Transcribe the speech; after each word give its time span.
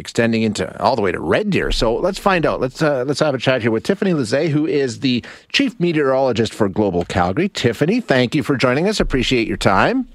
extending 0.00 0.42
into 0.42 0.82
all 0.82 0.96
the 0.96 1.02
way 1.02 1.12
to 1.12 1.20
Red 1.20 1.50
Deer. 1.50 1.70
So 1.70 1.94
let's 1.94 2.18
find 2.18 2.44
out. 2.44 2.60
Let's 2.60 2.82
uh, 2.82 3.04
let's 3.06 3.20
have 3.20 3.34
a 3.34 3.38
chat 3.38 3.62
here 3.62 3.70
with 3.70 3.84
Tiffany 3.84 4.12
Lizee, 4.12 4.48
who 4.48 4.66
is 4.66 5.00
the 5.00 5.24
chief 5.52 5.78
meteorologist 5.78 6.52
for 6.52 6.68
Global 6.68 7.04
Calgary. 7.04 7.48
Tiffany, 7.48 8.00
thank 8.00 8.34
you 8.34 8.42
for 8.42 8.56
joining 8.56 8.88
us. 8.88 8.98
Appreciate 8.98 9.46
your 9.46 9.56
time. 9.56 10.08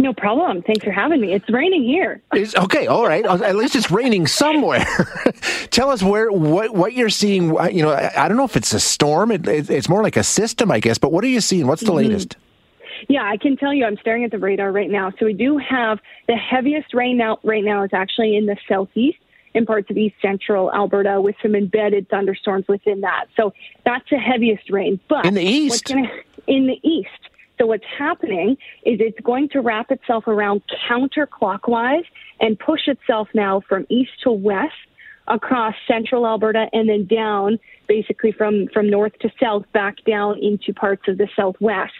No 0.00 0.12
problem. 0.12 0.62
Thanks 0.62 0.84
for 0.84 0.92
having 0.92 1.20
me. 1.20 1.32
It's 1.32 1.48
raining 1.50 1.82
here. 1.82 2.22
It's, 2.32 2.54
okay, 2.54 2.86
all 2.86 3.06
right. 3.06 3.24
At 3.26 3.56
least 3.56 3.74
it's 3.74 3.90
raining 3.90 4.28
somewhere. 4.28 4.86
Tell 5.70 5.90
us 5.90 6.02
where 6.02 6.30
what 6.30 6.72
what 6.72 6.92
you're 6.92 7.10
seeing. 7.10 7.48
You 7.72 7.82
know, 7.82 7.90
I, 7.90 8.24
I 8.24 8.28
don't 8.28 8.36
know 8.36 8.44
if 8.44 8.56
it's 8.56 8.72
a 8.72 8.80
storm. 8.80 9.32
It, 9.32 9.46
it, 9.46 9.70
it's 9.70 9.88
more 9.88 10.02
like 10.02 10.16
a 10.16 10.22
system, 10.22 10.70
I 10.70 10.78
guess. 10.80 10.98
But 10.98 11.12
what 11.12 11.24
are 11.24 11.28
you 11.28 11.40
seeing? 11.40 11.66
What's 11.66 11.82
the 11.82 11.88
mm-hmm. 11.88 12.08
latest? 12.08 12.36
Yeah, 13.08 13.22
I 13.22 13.36
can 13.36 13.56
tell 13.56 13.72
you. 13.72 13.84
I'm 13.84 13.96
staring 13.98 14.24
at 14.24 14.30
the 14.30 14.38
radar 14.38 14.72
right 14.72 14.90
now. 14.90 15.12
So 15.18 15.26
we 15.26 15.34
do 15.34 15.58
have 15.58 15.98
the 16.26 16.36
heaviest 16.36 16.94
rain 16.94 17.16
now. 17.16 17.38
Right 17.42 17.64
now 17.64 17.84
is 17.84 17.90
actually 17.92 18.36
in 18.36 18.46
the 18.46 18.56
southeast 18.68 19.18
in 19.54 19.66
parts 19.66 19.90
of 19.90 19.96
east 19.96 20.16
central 20.20 20.72
Alberta 20.72 21.20
with 21.20 21.36
some 21.42 21.54
embedded 21.54 22.08
thunderstorms 22.08 22.66
within 22.68 23.00
that. 23.02 23.26
So 23.36 23.52
that's 23.84 24.08
the 24.10 24.18
heaviest 24.18 24.70
rain. 24.70 25.00
But 25.08 25.26
in 25.26 25.34
the 25.34 25.42
east, 25.42 25.84
gonna, 25.84 26.08
in 26.46 26.66
the 26.66 26.78
east. 26.82 27.08
So 27.58 27.66
what's 27.66 27.84
happening 27.98 28.56
is 28.84 29.00
it's 29.00 29.18
going 29.20 29.48
to 29.50 29.60
wrap 29.60 29.90
itself 29.90 30.28
around 30.28 30.62
counterclockwise 30.88 32.04
and 32.40 32.58
push 32.58 32.86
itself 32.86 33.28
now 33.34 33.60
from 33.68 33.86
east 33.88 34.12
to 34.22 34.30
west 34.30 34.74
across 35.26 35.74
central 35.86 36.26
Alberta 36.26 36.68
and 36.72 36.88
then 36.88 37.06
down 37.06 37.58
basically 37.88 38.32
from, 38.32 38.68
from 38.72 38.88
north 38.88 39.12
to 39.20 39.30
south 39.40 39.64
back 39.72 39.96
down 40.06 40.38
into 40.38 40.72
parts 40.72 41.02
of 41.08 41.18
the 41.18 41.28
southwest. 41.34 41.92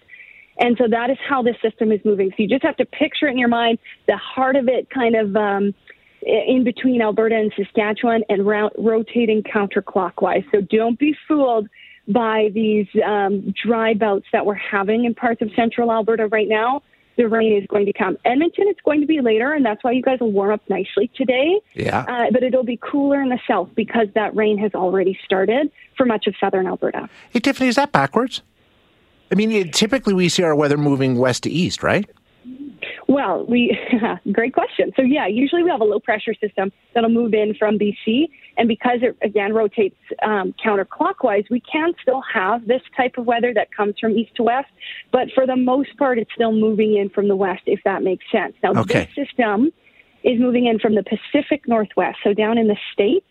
And 0.58 0.76
so 0.76 0.88
that 0.88 1.10
is 1.10 1.18
how 1.26 1.42
the 1.42 1.54
system 1.62 1.92
is 1.92 2.00
moving. 2.04 2.30
So 2.30 2.36
you 2.38 2.48
just 2.48 2.64
have 2.64 2.76
to 2.76 2.84
picture 2.84 3.28
it 3.28 3.32
in 3.32 3.38
your 3.38 3.48
mind, 3.48 3.78
the 4.06 4.16
heart 4.16 4.56
of 4.56 4.68
it 4.68 4.90
kind 4.90 5.14
of 5.14 5.36
um, 5.36 5.74
in 6.22 6.64
between 6.64 7.00
Alberta 7.00 7.36
and 7.36 7.52
Saskatchewan 7.56 8.24
and 8.28 8.46
ro- 8.46 8.70
rotating 8.76 9.42
counterclockwise. 9.42 10.44
So 10.50 10.60
don't 10.60 10.98
be 10.98 11.14
fooled 11.26 11.68
by 12.08 12.50
these 12.54 12.86
um, 13.04 13.54
dry 13.62 13.94
bouts 13.94 14.26
that 14.32 14.46
we're 14.46 14.54
having 14.54 15.04
in 15.04 15.14
parts 15.14 15.42
of 15.42 15.50
central 15.54 15.92
Alberta 15.92 16.26
right 16.28 16.48
now. 16.48 16.82
The 17.16 17.28
rain 17.28 17.60
is 17.60 17.66
going 17.66 17.86
to 17.86 17.92
come. 17.92 18.16
Edmonton, 18.24 18.66
it's 18.68 18.80
going 18.80 19.00
to 19.00 19.06
be 19.06 19.20
later, 19.20 19.52
and 19.52 19.64
that's 19.64 19.82
why 19.82 19.90
you 19.90 20.02
guys 20.02 20.20
will 20.20 20.30
warm 20.30 20.52
up 20.52 20.62
nicely 20.68 21.10
today. 21.16 21.60
Yeah. 21.74 22.04
Uh, 22.08 22.30
but 22.30 22.44
it'll 22.44 22.62
be 22.62 22.78
cooler 22.80 23.20
in 23.20 23.28
the 23.28 23.40
south 23.46 23.70
because 23.74 24.06
that 24.14 24.36
rain 24.36 24.56
has 24.58 24.72
already 24.72 25.18
started 25.24 25.70
for 25.96 26.06
much 26.06 26.28
of 26.28 26.34
southern 26.38 26.68
Alberta. 26.68 27.08
Hey, 27.30 27.40
Tiffany, 27.40 27.68
is 27.68 27.74
that 27.74 27.90
backwards? 27.90 28.42
I 29.30 29.34
mean, 29.34 29.50
it, 29.50 29.72
typically 29.72 30.14
we 30.14 30.28
see 30.28 30.42
our 30.42 30.54
weather 30.54 30.76
moving 30.76 31.18
west 31.18 31.42
to 31.44 31.50
east, 31.50 31.82
right? 31.82 32.08
Well, 33.08 33.46
we 33.46 33.76
great 34.32 34.52
question. 34.52 34.92
So 34.94 35.02
yeah, 35.02 35.26
usually 35.26 35.62
we 35.62 35.70
have 35.70 35.80
a 35.80 35.84
low 35.84 35.98
pressure 35.98 36.34
system 36.34 36.70
that'll 36.94 37.10
move 37.10 37.32
in 37.32 37.54
from 37.54 37.78
BC, 37.78 38.28
and 38.58 38.68
because 38.68 38.98
it 39.02 39.16
again 39.22 39.54
rotates 39.54 39.96
um, 40.22 40.54
counterclockwise, 40.62 41.48
we 41.50 41.60
can 41.60 41.94
still 42.02 42.22
have 42.32 42.66
this 42.66 42.82
type 42.96 43.16
of 43.16 43.26
weather 43.26 43.52
that 43.54 43.74
comes 43.74 43.94
from 43.98 44.12
east 44.12 44.34
to 44.36 44.42
west. 44.42 44.68
But 45.10 45.28
for 45.34 45.46
the 45.46 45.56
most 45.56 45.96
part, 45.96 46.18
it's 46.18 46.30
still 46.34 46.52
moving 46.52 46.96
in 46.96 47.08
from 47.08 47.28
the 47.28 47.36
west, 47.36 47.62
if 47.66 47.80
that 47.84 48.02
makes 48.02 48.26
sense. 48.30 48.54
Now 48.62 48.72
okay. 48.82 49.08
this 49.16 49.26
system 49.26 49.72
is 50.22 50.38
moving 50.38 50.66
in 50.66 50.78
from 50.78 50.94
the 50.94 51.02
Pacific 51.02 51.66
Northwest, 51.66 52.18
so 52.22 52.34
down 52.34 52.58
in 52.58 52.68
the 52.68 52.76
states, 52.92 53.26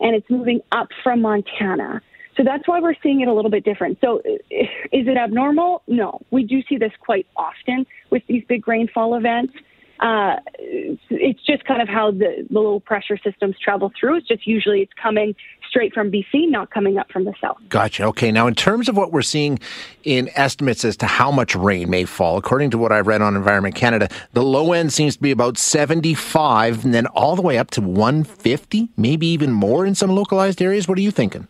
and 0.00 0.14
it's 0.14 0.28
moving 0.28 0.60
up 0.72 0.88
from 1.02 1.22
Montana. 1.22 2.02
So 2.36 2.44
that's 2.44 2.66
why 2.66 2.80
we're 2.80 2.94
seeing 3.02 3.20
it 3.20 3.28
a 3.28 3.32
little 3.32 3.50
bit 3.50 3.64
different. 3.64 3.98
So 4.00 4.22
is 4.24 5.06
it 5.06 5.16
abnormal? 5.16 5.82
No. 5.86 6.20
We 6.30 6.44
do 6.44 6.62
see 6.68 6.78
this 6.78 6.92
quite 7.00 7.26
often 7.36 7.86
with 8.10 8.22
these 8.26 8.44
big 8.48 8.66
rainfall 8.66 9.14
events. 9.14 9.54
Uh, 10.00 10.36
it's 10.58 11.44
just 11.46 11.64
kind 11.64 11.80
of 11.80 11.88
how 11.88 12.10
the, 12.10 12.44
the 12.50 12.58
low 12.58 12.80
pressure 12.80 13.16
systems 13.22 13.54
travel 13.62 13.92
through. 13.98 14.16
It's 14.16 14.26
just 14.26 14.46
usually 14.48 14.80
it's 14.80 14.92
coming 15.00 15.34
straight 15.68 15.94
from 15.94 16.10
BC, 16.10 16.50
not 16.50 16.70
coming 16.70 16.98
up 16.98 17.10
from 17.12 17.24
the 17.24 17.32
south. 17.40 17.58
Gotcha. 17.68 18.04
Okay. 18.06 18.32
Now, 18.32 18.48
in 18.48 18.56
terms 18.56 18.88
of 18.88 18.96
what 18.96 19.12
we're 19.12 19.22
seeing 19.22 19.60
in 20.02 20.28
estimates 20.34 20.84
as 20.84 20.96
to 20.98 21.06
how 21.06 21.30
much 21.30 21.54
rain 21.54 21.88
may 21.88 22.04
fall, 22.04 22.36
according 22.36 22.70
to 22.72 22.78
what 22.78 22.90
I 22.90 22.98
read 22.98 23.22
on 23.22 23.36
Environment 23.36 23.76
Canada, 23.76 24.08
the 24.32 24.42
low 24.42 24.72
end 24.72 24.92
seems 24.92 25.14
to 25.16 25.22
be 25.22 25.30
about 25.30 25.56
75 25.56 26.84
and 26.84 26.92
then 26.92 27.06
all 27.06 27.36
the 27.36 27.42
way 27.42 27.56
up 27.56 27.70
to 27.72 27.80
150, 27.80 28.88
maybe 28.96 29.28
even 29.28 29.52
more 29.52 29.86
in 29.86 29.94
some 29.94 30.10
localized 30.10 30.60
areas. 30.60 30.88
What 30.88 30.98
are 30.98 31.02
you 31.02 31.12
thinking? 31.12 31.46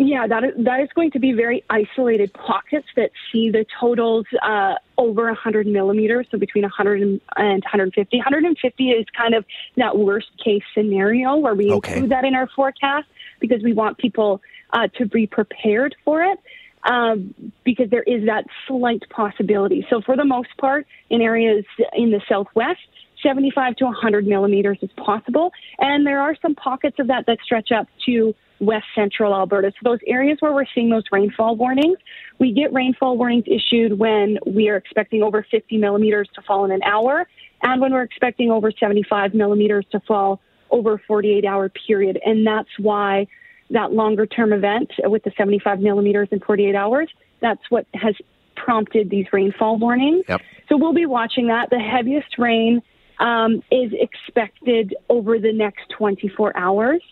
Yeah, 0.00 0.28
that 0.28 0.44
is, 0.44 0.52
that 0.58 0.78
is 0.78 0.88
going 0.94 1.10
to 1.10 1.18
be 1.18 1.32
very 1.32 1.64
isolated 1.68 2.32
pockets 2.32 2.86
that 2.94 3.10
see 3.32 3.50
the 3.50 3.66
totals 3.80 4.26
uh, 4.40 4.76
over 4.96 5.24
100 5.24 5.66
millimeters, 5.66 6.28
so 6.30 6.38
between 6.38 6.62
100 6.62 7.02
and 7.02 7.20
150. 7.36 8.16
150 8.16 8.90
is 8.90 9.06
kind 9.16 9.34
of 9.34 9.44
that 9.76 9.98
worst 9.98 10.28
case 10.42 10.62
scenario 10.72 11.34
where 11.34 11.56
we 11.56 11.72
okay. 11.72 11.94
include 11.94 12.12
that 12.12 12.24
in 12.24 12.36
our 12.36 12.46
forecast 12.46 13.08
because 13.40 13.60
we 13.64 13.72
want 13.72 13.98
people 13.98 14.40
uh, 14.72 14.86
to 14.98 15.04
be 15.04 15.26
prepared 15.26 15.96
for 16.04 16.22
it. 16.22 16.38
Um, 16.84 17.34
because 17.64 17.90
there 17.90 18.04
is 18.04 18.26
that 18.26 18.46
slight 18.68 19.02
possibility. 19.10 19.84
So, 19.90 20.00
for 20.00 20.16
the 20.16 20.24
most 20.24 20.56
part, 20.58 20.86
in 21.10 21.20
areas 21.20 21.64
in 21.92 22.12
the 22.12 22.20
southwest, 22.28 22.78
75 23.20 23.74
to 23.76 23.84
100 23.86 24.28
millimeters 24.28 24.78
is 24.80 24.90
possible. 24.92 25.52
And 25.80 26.06
there 26.06 26.20
are 26.20 26.36
some 26.40 26.54
pockets 26.54 27.00
of 27.00 27.08
that 27.08 27.26
that 27.26 27.38
stretch 27.44 27.72
up 27.72 27.88
to 28.06 28.32
west 28.60 28.86
central 28.94 29.34
Alberta. 29.34 29.72
So 29.72 29.90
those 29.90 30.00
areas 30.06 30.38
where 30.40 30.52
we're 30.52 30.66
seeing 30.74 30.90
those 30.90 31.04
rainfall 31.12 31.56
warnings, 31.56 31.98
we 32.38 32.52
get 32.52 32.72
rainfall 32.72 33.16
warnings 33.16 33.44
issued 33.46 33.98
when 33.98 34.38
we 34.46 34.68
are 34.68 34.76
expecting 34.76 35.22
over 35.22 35.46
50 35.50 35.78
millimeters 35.78 36.28
to 36.34 36.42
fall 36.42 36.64
in 36.64 36.72
an 36.72 36.82
hour 36.82 37.26
and 37.62 37.80
when 37.80 37.92
we're 37.92 38.02
expecting 38.02 38.50
over 38.50 38.70
75 38.70 39.34
millimeters 39.34 39.84
to 39.92 40.00
fall 40.00 40.40
over 40.70 40.94
a 40.94 40.98
48 41.06 41.44
hour 41.44 41.68
period. 41.68 42.18
And 42.24 42.46
that's 42.46 42.68
why 42.78 43.26
that 43.70 43.92
longer 43.92 44.26
term 44.26 44.52
event 44.52 44.90
with 45.04 45.24
the 45.24 45.32
75 45.36 45.80
millimeters 45.80 46.28
in 46.30 46.40
48 46.40 46.74
hours, 46.74 47.08
that's 47.40 47.62
what 47.68 47.86
has 47.94 48.14
prompted 48.56 49.10
these 49.10 49.26
rainfall 49.32 49.78
warnings. 49.78 50.24
Yep. 50.28 50.40
So 50.68 50.76
we'll 50.76 50.94
be 50.94 51.06
watching 51.06 51.48
that. 51.48 51.70
The 51.70 51.78
heaviest 51.78 52.38
rain 52.38 52.82
um, 53.18 53.62
is 53.70 53.92
expected 53.92 54.94
over 55.08 55.38
the 55.38 55.52
next 55.52 55.88
24 55.96 56.56
hours. 56.56 57.02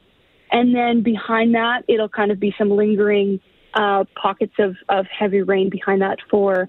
And 0.50 0.74
then 0.74 1.02
behind 1.02 1.54
that, 1.54 1.84
it'll 1.88 2.08
kind 2.08 2.30
of 2.30 2.38
be 2.38 2.54
some 2.56 2.70
lingering 2.70 3.40
uh, 3.74 4.04
pockets 4.20 4.54
of, 4.58 4.76
of 4.88 5.06
heavy 5.06 5.42
rain 5.42 5.70
behind 5.70 6.02
that 6.02 6.18
for 6.30 6.68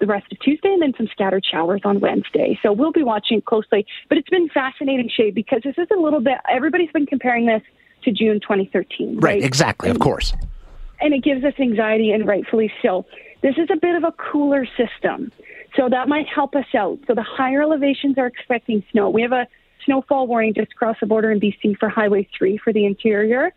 the 0.00 0.06
rest 0.06 0.30
of 0.32 0.38
Tuesday 0.40 0.68
and 0.68 0.82
then 0.82 0.92
some 0.96 1.08
scattered 1.10 1.44
showers 1.44 1.80
on 1.84 2.00
Wednesday. 2.00 2.58
So 2.62 2.72
we'll 2.72 2.92
be 2.92 3.02
watching 3.02 3.42
closely. 3.42 3.86
But 4.08 4.18
it's 4.18 4.28
been 4.28 4.48
fascinating, 4.48 5.10
Shay, 5.14 5.30
because 5.30 5.62
this 5.64 5.74
is 5.76 5.88
a 5.96 6.00
little 6.00 6.20
bit, 6.20 6.38
everybody's 6.48 6.90
been 6.92 7.06
comparing 7.06 7.46
this 7.46 7.62
to 8.04 8.12
June 8.12 8.40
2013. 8.40 9.16
Right, 9.16 9.22
right? 9.22 9.42
exactly, 9.42 9.90
of 9.90 9.98
course. 9.98 10.34
And 11.00 11.14
it 11.14 11.22
gives 11.22 11.44
us 11.44 11.54
anxiety, 11.58 12.10
and 12.10 12.26
rightfully 12.26 12.72
so. 12.82 13.06
This 13.42 13.56
is 13.56 13.68
a 13.72 13.76
bit 13.76 13.94
of 13.94 14.04
a 14.04 14.12
cooler 14.12 14.66
system. 14.76 15.30
So 15.76 15.88
that 15.88 16.08
might 16.08 16.26
help 16.26 16.56
us 16.56 16.66
out. 16.76 16.98
So 17.06 17.14
the 17.14 17.22
higher 17.22 17.62
elevations 17.62 18.18
are 18.18 18.26
expecting 18.26 18.82
snow. 18.90 19.10
We 19.10 19.22
have 19.22 19.32
a 19.32 19.46
snowfall 19.88 20.26
warning 20.26 20.52
just 20.52 20.72
across 20.72 20.96
the 21.00 21.06
border 21.06 21.30
in 21.30 21.40
BC 21.40 21.78
for 21.78 21.88
Highway 21.88 22.28
3 22.36 22.58
for 22.58 22.74
the 22.74 22.84
interior. 22.84 23.54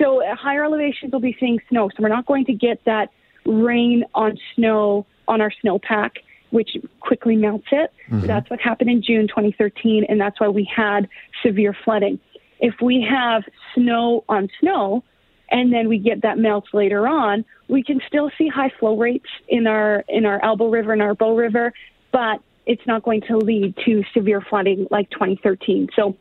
So 0.00 0.22
at 0.22 0.38
higher 0.38 0.64
elevations, 0.64 1.10
we'll 1.10 1.20
be 1.20 1.36
seeing 1.40 1.58
snow. 1.68 1.88
So 1.88 1.96
we're 1.98 2.08
not 2.08 2.24
going 2.24 2.44
to 2.46 2.52
get 2.52 2.84
that 2.84 3.10
rain 3.44 4.04
on 4.14 4.38
snow 4.54 5.06
on 5.26 5.40
our 5.40 5.52
snowpack, 5.62 6.10
which 6.50 6.76
quickly 7.00 7.34
melts 7.34 7.66
it. 7.72 7.92
Mm-hmm. 8.08 8.26
That's 8.26 8.48
what 8.48 8.60
happened 8.60 8.90
in 8.90 9.02
June 9.02 9.26
2013, 9.26 10.06
and 10.08 10.20
that's 10.20 10.40
why 10.40 10.48
we 10.48 10.70
had 10.74 11.08
severe 11.44 11.76
flooding. 11.84 12.20
If 12.60 12.74
we 12.80 13.04
have 13.08 13.42
snow 13.74 14.24
on 14.28 14.48
snow, 14.60 15.02
and 15.50 15.72
then 15.72 15.88
we 15.88 15.98
get 15.98 16.22
that 16.22 16.38
melt 16.38 16.64
later 16.72 17.06
on, 17.08 17.44
we 17.68 17.82
can 17.82 18.00
still 18.06 18.30
see 18.38 18.48
high 18.48 18.70
flow 18.78 18.96
rates 18.96 19.28
in 19.48 19.66
our 19.66 20.04
in 20.08 20.24
our 20.24 20.42
Elbow 20.42 20.68
River 20.68 20.92
and 20.92 21.02
our 21.02 21.14
Bow 21.14 21.36
River, 21.36 21.72
but 22.12 22.40
it's 22.66 22.86
not 22.86 23.02
going 23.02 23.22
to 23.22 23.36
lead 23.36 23.74
to 23.84 24.04
severe 24.14 24.40
flooding 24.40 24.86
like 24.90 25.10
2013. 25.10 25.88
So 25.94 26.16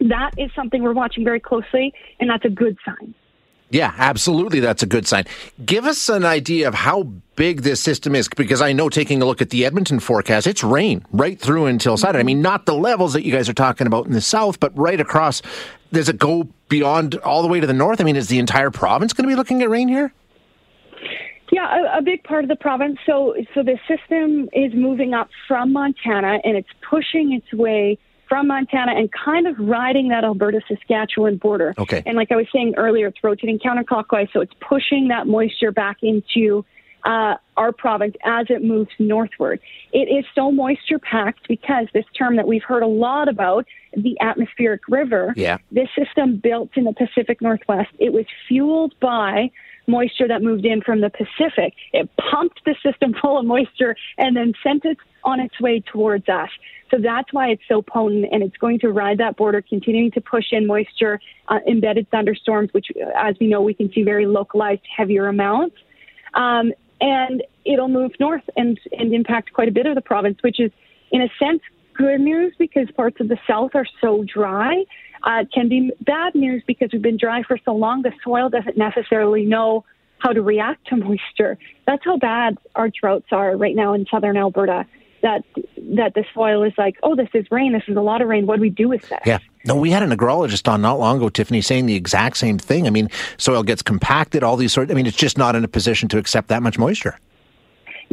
that 0.00 0.32
is 0.38 0.50
something 0.54 0.82
we're 0.82 0.92
watching 0.92 1.24
very 1.24 1.40
closely, 1.40 1.92
and 2.20 2.28
that's 2.30 2.44
a 2.44 2.50
good 2.50 2.76
sign. 2.84 3.14
Yeah, 3.70 3.92
absolutely. 3.96 4.60
That's 4.60 4.82
a 4.82 4.86
good 4.86 5.06
sign. 5.06 5.24
Give 5.64 5.84
us 5.84 6.08
an 6.08 6.24
idea 6.24 6.68
of 6.68 6.74
how 6.74 7.04
big 7.34 7.62
this 7.62 7.80
system 7.80 8.14
is, 8.14 8.28
because 8.28 8.62
I 8.62 8.72
know 8.72 8.88
taking 8.88 9.20
a 9.20 9.24
look 9.24 9.42
at 9.42 9.50
the 9.50 9.64
Edmonton 9.64 9.98
forecast, 9.98 10.46
it's 10.46 10.62
rain 10.62 11.04
right 11.10 11.40
through 11.40 11.66
until 11.66 11.96
Saturday. 11.96 12.20
I 12.20 12.22
mean, 12.22 12.40
not 12.40 12.66
the 12.66 12.74
levels 12.74 13.14
that 13.14 13.24
you 13.24 13.32
guys 13.32 13.48
are 13.48 13.54
talking 13.54 13.86
about 13.86 14.06
in 14.06 14.12
the 14.12 14.20
south, 14.20 14.60
but 14.60 14.76
right 14.78 15.00
across. 15.00 15.42
Does 15.92 16.08
it 16.08 16.18
go 16.18 16.48
beyond 16.68 17.16
all 17.16 17.42
the 17.42 17.48
way 17.48 17.58
to 17.58 17.66
the 17.66 17.72
north? 17.72 18.00
I 18.00 18.04
mean, 18.04 18.16
is 18.16 18.28
the 18.28 18.38
entire 18.38 18.70
province 18.70 19.12
going 19.12 19.28
to 19.28 19.32
be 19.32 19.36
looking 19.36 19.62
at 19.62 19.70
rain 19.70 19.88
here? 19.88 20.12
Yeah, 21.52 21.94
a, 21.94 21.98
a, 21.98 22.02
big 22.02 22.24
part 22.24 22.44
of 22.44 22.48
the 22.48 22.56
province. 22.56 22.98
So, 23.06 23.34
so 23.54 23.62
the 23.62 23.78
system 23.86 24.48
is 24.52 24.72
moving 24.74 25.14
up 25.14 25.28
from 25.46 25.72
Montana, 25.72 26.38
and 26.42 26.56
it's 26.56 26.68
pushing 26.88 27.32
its 27.32 27.52
way 27.52 27.98
from 28.28 28.48
Montana 28.48 28.92
and 28.92 29.10
kind 29.12 29.46
of 29.46 29.54
riding 29.58 30.08
that 30.08 30.24
Alberta 30.24 30.60
Saskatchewan 30.66 31.36
border. 31.36 31.74
Okay. 31.78 32.02
And 32.06 32.16
like 32.16 32.32
I 32.32 32.36
was 32.36 32.46
saying 32.52 32.74
earlier, 32.76 33.08
it's 33.08 33.22
rotating 33.22 33.58
counterclockwise, 33.58 34.32
so 34.32 34.40
it's 34.40 34.54
pushing 34.60 35.08
that 35.08 35.26
moisture 35.26 35.70
back 35.70 35.98
into 36.02 36.64
uh, 37.04 37.34
our 37.56 37.70
province 37.70 38.16
as 38.24 38.46
it 38.48 38.64
moves 38.64 38.90
northward. 38.98 39.60
It 39.92 40.08
is 40.08 40.24
so 40.34 40.50
moisture 40.50 40.98
packed 40.98 41.46
because 41.48 41.86
this 41.92 42.06
term 42.18 42.36
that 42.36 42.46
we've 42.46 42.62
heard 42.62 42.82
a 42.82 42.88
lot 42.88 43.28
about, 43.28 43.66
the 43.94 44.18
atmospheric 44.20 44.80
river, 44.88 45.34
yeah. 45.36 45.58
this 45.70 45.88
system 45.96 46.40
built 46.42 46.70
in 46.76 46.84
the 46.84 46.92
Pacific 46.92 47.40
Northwest, 47.42 47.90
it 47.98 48.12
was 48.12 48.24
fueled 48.48 48.94
by 49.00 49.50
moisture 49.86 50.28
that 50.28 50.42
moved 50.42 50.64
in 50.64 50.80
from 50.80 51.00
the 51.00 51.10
Pacific. 51.10 51.74
It 51.92 52.08
pumped 52.16 52.64
the 52.64 52.74
system 52.82 53.14
full 53.20 53.38
of 53.38 53.46
moisture 53.46 53.96
and 54.18 54.36
then 54.36 54.52
sent 54.62 54.84
it 54.84 54.98
on 55.24 55.40
its 55.40 55.58
way 55.60 55.80
towards 55.80 56.28
us. 56.28 56.50
So 56.90 56.98
that's 57.00 57.32
why 57.32 57.48
it's 57.48 57.62
so 57.66 57.82
potent, 57.82 58.26
and 58.30 58.42
it's 58.42 58.56
going 58.56 58.78
to 58.80 58.90
ride 58.90 59.18
that 59.18 59.36
border, 59.36 59.62
continuing 59.62 60.10
to 60.12 60.20
push 60.20 60.52
in 60.52 60.66
moisture, 60.66 61.18
uh, 61.48 61.58
embedded 61.66 62.08
thunderstorms, 62.10 62.72
which, 62.72 62.86
as 63.16 63.34
we 63.40 63.48
know, 63.48 63.62
we 63.62 63.74
can 63.74 63.90
see 63.92 64.02
very 64.02 64.26
localized, 64.26 64.82
heavier 64.94 65.26
amounts. 65.26 65.76
Um, 66.34 66.72
and 67.00 67.42
it'll 67.64 67.88
move 67.88 68.12
north 68.20 68.48
and, 68.56 68.78
and 68.92 69.12
impact 69.12 69.52
quite 69.52 69.68
a 69.68 69.72
bit 69.72 69.86
of 69.86 69.94
the 69.94 70.00
province, 70.00 70.38
which 70.42 70.60
is, 70.60 70.70
in 71.10 71.22
a 71.22 71.28
sense, 71.38 71.62
good 71.94 72.20
news 72.20 72.54
because 72.58 72.90
parts 72.92 73.20
of 73.20 73.28
the 73.28 73.38
south 73.46 73.70
are 73.74 73.86
so 74.00 74.24
dry. 74.24 74.84
Uh, 75.22 75.44
can 75.52 75.68
be 75.68 75.90
bad 76.02 76.34
news 76.34 76.62
because 76.66 76.90
we've 76.92 77.00
been 77.00 77.16
dry 77.16 77.42
for 77.42 77.58
so 77.64 77.74
long, 77.74 78.02
the 78.02 78.12
soil 78.22 78.50
doesn't 78.50 78.76
necessarily 78.76 79.46
know 79.46 79.84
how 80.18 80.32
to 80.32 80.42
react 80.42 80.86
to 80.88 80.96
moisture. 81.08 81.56
That's 81.86 82.04
how 82.04 82.18
bad 82.18 82.58
our 82.74 82.90
droughts 82.90 83.28
are 83.32 83.56
right 83.56 83.74
now 83.74 83.94
in 83.94 84.06
southern 84.10 84.36
Alberta 84.36 84.86
that 85.24 85.42
that 85.96 86.12
the 86.14 86.24
soil 86.34 86.62
is 86.62 86.74
like, 86.76 86.96
oh, 87.02 87.16
this 87.16 87.30
is 87.32 87.46
rain. 87.50 87.72
This 87.72 87.82
is 87.88 87.96
a 87.96 88.02
lot 88.02 88.20
of 88.20 88.28
rain. 88.28 88.46
What 88.46 88.56
do 88.56 88.62
we 88.62 88.68
do 88.68 88.88
with 88.88 89.08
this? 89.08 89.20
Yeah. 89.24 89.38
No, 89.64 89.74
we 89.74 89.90
had 89.90 90.02
an 90.02 90.10
agrologist 90.10 90.70
on 90.70 90.82
not 90.82 90.98
long 90.98 91.16
ago, 91.16 91.30
Tiffany, 91.30 91.62
saying 91.62 91.86
the 91.86 91.94
exact 91.94 92.36
same 92.36 92.58
thing. 92.58 92.86
I 92.86 92.90
mean, 92.90 93.08
soil 93.38 93.62
gets 93.62 93.80
compacted, 93.80 94.42
all 94.42 94.56
these 94.56 94.74
sorts. 94.74 94.90
I 94.90 94.94
mean, 94.94 95.06
it's 95.06 95.16
just 95.16 95.38
not 95.38 95.56
in 95.56 95.64
a 95.64 95.68
position 95.68 96.10
to 96.10 96.18
accept 96.18 96.48
that 96.48 96.62
much 96.62 96.78
moisture. 96.78 97.18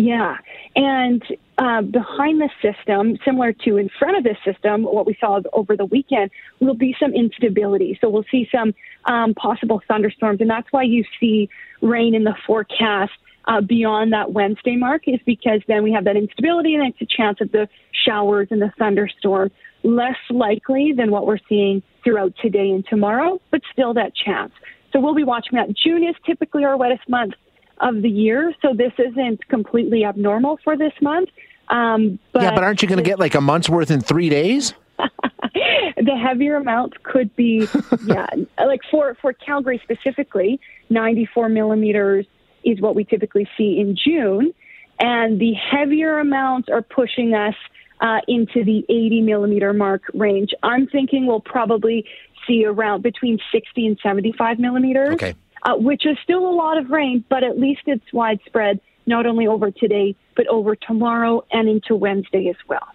Yeah, 0.02 0.38
and 0.76 1.24
uh, 1.60 1.84
behind 1.84 2.42
the 2.42 2.50
system, 2.60 3.20
similar 3.24 3.54
to 3.66 3.78
in 3.78 3.88
front 4.00 4.18
of 4.18 4.24
this 4.24 4.38
system, 4.44 4.82
what 4.82 5.06
we 5.06 5.16
saw 5.20 5.42
over 5.54 5.78
the 5.78 5.86
weekend 5.86 6.32
will 6.60 6.74
be 6.74 6.96
some 7.00 7.14
instability. 7.14 8.00
So 8.02 8.10
we'll 8.10 8.26
see 8.32 8.50
some 8.52 8.74
um, 9.06 9.36
possible 9.36 9.80
thunderstorms, 9.88 10.42
and 10.42 10.50
that's 10.50 10.68
why 10.72 10.84
you 10.84 11.04
see 11.20 11.50
rain 11.84 12.16
in 12.16 12.24
the 12.24 12.34
forecast 12.48 13.12
uh, 13.46 13.62
beyond 13.62 14.12
that 14.14 14.34
Wednesday 14.34 14.76
mark 14.76 15.04
is 15.06 15.20
because 15.24 15.62
then 15.68 15.84
we 15.84 15.92
have 15.92 16.06
that 16.06 16.16
instability 16.16 16.74
and 16.74 16.88
it's 16.88 17.02
a 17.02 17.06
chance 17.06 17.40
of 17.40 17.52
the 17.52 17.70
showers 18.06 18.48
and 18.50 18.60
the 18.60 18.72
thunderstorm 18.80 19.52
less 19.84 20.18
likely 20.32 20.94
than 20.98 21.12
what 21.12 21.28
we're 21.28 21.40
seeing 21.48 21.84
throughout 22.04 22.34
today 22.42 22.72
and 22.72 22.86
tomorrow, 22.88 23.40
but 23.52 23.62
still 23.72 23.94
that 23.94 24.16
chance. 24.16 24.52
So 24.94 25.00
we'll 25.00 25.16
be 25.16 25.24
watching 25.24 25.58
that. 25.58 25.76
June 25.76 26.04
is 26.04 26.16
typically 26.26 26.66
our 26.66 26.76
wettest 26.76 27.08
month 27.08 27.34
of 27.82 28.02
the 28.02 28.10
year, 28.10 28.54
so 28.62 28.74
this 28.74 28.94
isn't 28.98 29.48
completely 29.50 30.06
abnormal 30.06 30.60
for 30.64 30.78
this 30.78 30.94
month. 31.02 31.30
Um, 31.70 32.20
but 32.32 32.44
yeah, 32.44 32.54
but 32.54 32.64
aren't 32.64 32.82
you 32.82 32.88
going 32.88 32.98
to 32.98 33.04
get 33.04 33.20
like 33.20 33.36
a 33.36 33.42
month's 33.42 33.70
worth 33.70 33.92
in 33.92 34.02
three 34.02 34.30
days? 34.30 34.74
the 34.98 36.18
heavier 36.22 36.56
amounts 36.56 36.98
could 37.04 37.36
be, 37.36 37.68
yeah, 38.06 38.28
like 38.58 38.82
for 38.90 39.16
for 39.22 39.34
Calgary 39.34 39.82
specifically, 39.84 40.60
94 40.90 41.50
millimeters 41.50 42.26
is 42.64 42.80
what 42.80 42.96
we 42.96 43.04
typically 43.04 43.48
see 43.58 43.80
in 43.80 43.96
June. 43.96 44.54
And 45.00 45.40
the 45.40 45.54
heavier 45.54 46.20
amounts 46.20 46.70
are 46.70 46.84
pushing 46.84 47.34
us 47.34 47.56
uh, 48.02 48.20
into 48.28 48.64
the 48.64 48.86
80 48.90 49.22
millimeter 49.22 49.74
mark 49.74 50.04
range. 50.14 50.52
I'm 50.62 50.88
thinking 50.88 51.26
we'll 51.26 51.40
probably 51.40 52.06
see 52.48 52.66
around 52.66 53.02
between 53.02 53.40
60 53.52 53.88
and 53.88 53.98
75 54.04 54.60
millimeters, 54.60 55.14
okay. 55.14 55.36
Uh, 55.64 55.76
which 55.76 56.08
is 56.08 56.18
still 56.24 56.48
a 56.48 56.56
lot 56.56 56.78
of 56.78 56.90
rain, 56.90 57.24
but 57.30 57.44
at 57.44 57.60
least 57.60 57.82
it's 57.86 58.12
widespread, 58.12 58.80
not 59.06 59.28
only 59.28 59.46
over 59.46 59.70
today, 59.70 60.16
but 60.36 60.48
over 60.48 60.76
tomorrow 60.76 61.46
and 61.52 61.70
into 61.70 61.96
Wednesday 61.96 62.48
as 62.50 62.56
well. 62.68 62.88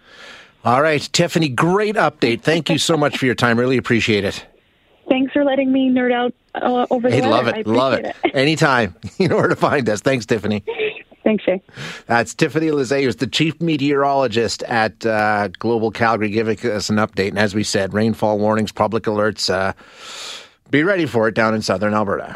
All 0.65 0.81
right, 0.81 1.01
Tiffany, 1.13 1.47
great 1.47 1.95
update. 1.95 2.41
Thank 2.41 2.69
you 2.69 2.77
so 2.77 2.97
much 2.97 3.17
for 3.17 3.25
your 3.25 3.35
time. 3.35 3.57
Really 3.57 3.77
appreciate 3.77 4.25
it. 4.25 4.45
Thanks 5.07 5.31
for 5.31 5.45
letting 5.45 5.71
me 5.71 5.89
nerd 5.89 6.11
out 6.11 6.33
uh, 6.55 6.85
over 6.89 7.09
hey, 7.09 7.21
there. 7.21 7.29
love 7.29 7.47
it, 7.47 7.65
love 7.65 7.93
it. 7.93 8.13
it. 8.25 8.35
Anytime, 8.35 8.93
you 9.17 9.29
know 9.29 9.37
where 9.37 9.47
to 9.47 9.55
find 9.55 9.87
us. 9.87 10.01
Thanks, 10.01 10.25
Tiffany. 10.25 10.63
Thanks, 11.23 11.43
Shay. 11.43 11.61
That's 12.05 12.33
Tiffany 12.33 12.67
Lizee, 12.67 13.03
who's 13.03 13.17
the 13.17 13.27
chief 13.27 13.61
meteorologist 13.61 14.63
at 14.63 15.05
uh, 15.05 15.49
Global 15.59 15.91
Calgary, 15.91 16.29
giving 16.29 16.57
us 16.71 16.89
an 16.89 16.97
update. 16.97 17.29
And 17.29 17.39
as 17.39 17.53
we 17.53 17.63
said, 17.63 17.93
rainfall 17.93 18.39
warnings, 18.39 18.71
public 18.71 19.03
alerts. 19.03 19.49
Uh, 19.49 19.73
be 20.69 20.83
ready 20.83 21.05
for 21.05 21.27
it 21.27 21.35
down 21.35 21.55
in 21.55 21.61
southern 21.61 21.93
Alberta. 21.93 22.35